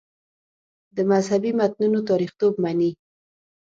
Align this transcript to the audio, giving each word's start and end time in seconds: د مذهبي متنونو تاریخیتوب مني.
د 0.95 0.97
مذهبي 1.11 1.51
متنونو 1.59 1.99
تاریخیتوب 2.09 2.53
مني. 2.63 2.91